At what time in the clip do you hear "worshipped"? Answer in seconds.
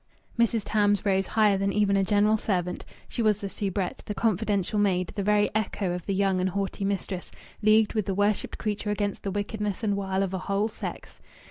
8.15-8.57